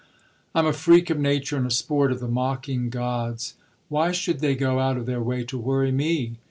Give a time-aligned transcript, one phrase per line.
[0.55, 3.53] "I'm a freak of nature and a sport of the mocking gods.
[3.87, 6.39] Why should they go out of their way to worry me?